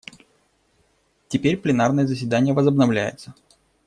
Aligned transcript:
Теперь 1.27 1.57
пленарное 1.57 2.07
заседание 2.07 2.55
возобновляется. 2.55 3.35